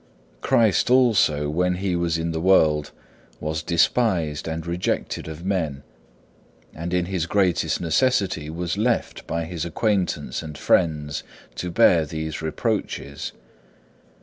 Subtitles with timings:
[0.37, 0.41] 5.
[0.41, 2.89] Christ also, when He was in the world,
[3.39, 5.83] was despised and rejected of men,
[6.73, 11.21] and in His greatest necessity was left by His acquaintance and friends
[11.53, 13.31] to bear these reproaches.